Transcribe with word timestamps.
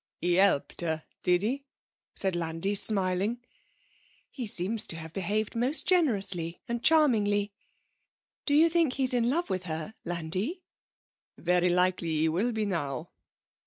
'He 0.19 0.33
helped 0.33 0.81
her, 0.81 1.03
did 1.21 1.43
he?' 1.43 1.63
said 2.15 2.35
Landi, 2.35 2.73
smiling. 2.73 3.39
'He 4.31 4.47
seems 4.47 4.87
to 4.87 4.95
have 4.95 5.13
behaved 5.13 5.55
most 5.55 5.85
generously 5.85 6.59
and 6.67 6.83
charmingly. 6.83 7.53
Do 8.47 8.55
you 8.55 8.67
think 8.67 8.93
he 8.93 9.03
is 9.03 9.13
in 9.13 9.29
love 9.29 9.51
with 9.51 9.65
her, 9.65 9.93
Landi?' 10.03 10.63
'Very 11.37 11.69
likely 11.69 12.09
he 12.09 12.29
will 12.29 12.51
be 12.51 12.65
now.' 12.65 13.11